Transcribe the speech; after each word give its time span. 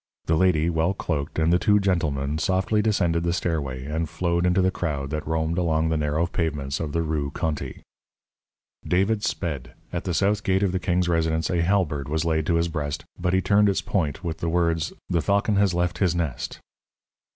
The 0.25 0.35
lady, 0.35 0.67
well 0.67 0.95
cloaked, 0.95 1.37
and 1.37 1.53
the 1.53 1.59
two 1.59 1.79
gentlemen 1.79 2.39
softly 2.39 2.81
descended 2.81 3.21
the 3.21 3.33
stairway 3.33 3.85
and 3.85 4.09
flowed 4.09 4.47
into 4.47 4.59
the 4.59 4.71
crowd 4.71 5.11
that 5.11 5.27
roamed 5.27 5.59
along 5.59 5.89
the 5.89 5.95
narrow 5.97 6.25
pavements 6.25 6.79
of 6.79 6.91
the 6.91 7.03
Rue 7.03 7.29
Conti. 7.29 7.83
David 8.83 9.23
sped. 9.23 9.73
At 9.93 10.05
the 10.05 10.15
south 10.15 10.43
gate 10.43 10.63
of 10.63 10.71
the 10.71 10.79
king's 10.79 11.07
residence 11.07 11.51
a 11.51 11.61
halberd 11.61 12.09
was 12.09 12.25
laid 12.25 12.47
to 12.47 12.55
his 12.55 12.67
breast, 12.67 13.05
but 13.19 13.33
he 13.35 13.41
turned 13.41 13.69
its 13.69 13.81
point 13.83 14.23
with 14.23 14.39
the 14.39 14.49
words; 14.49 14.91
"The 15.07 15.21
falcon 15.21 15.57
has 15.57 15.75
left 15.75 15.99
his 15.99 16.15
nest." 16.15 16.59